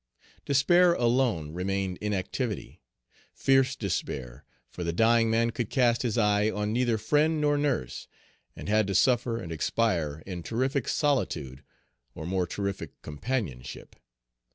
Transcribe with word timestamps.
Despair 0.45 0.95
alone 0.95 1.53
remained 1.53 1.99
in 2.01 2.11
activity, 2.11 2.81
fierce 3.35 3.75
despair; 3.75 4.43
for 4.67 4.83
the 4.83 4.91
dying 4.91 5.29
man 5.29 5.51
could 5.51 5.69
cast 5.69 6.01
his 6.01 6.17
eye 6.17 6.49
on 6.49 6.73
neither 6.73 6.97
friend 6.97 7.39
nor 7.39 7.55
nurse, 7.55 8.07
and 8.55 8.67
had 8.67 8.87
to 8.87 8.95
suffer 8.95 9.37
and 9.37 9.51
expire 9.51 10.23
in 10.25 10.41
terrific 10.41 10.87
solitude 10.87 11.63
or 12.15 12.25
more 12.25 12.47
terrific 12.47 12.99
companionship. 13.03 13.95